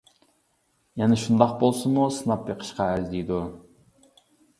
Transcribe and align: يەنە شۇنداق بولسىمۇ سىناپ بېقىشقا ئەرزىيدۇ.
يەنە 1.01 1.17
شۇنداق 1.23 1.53
بولسىمۇ 1.63 2.05
سىناپ 2.15 2.41
بېقىشقا 2.47 2.87
ئەرزىيدۇ. 2.95 3.39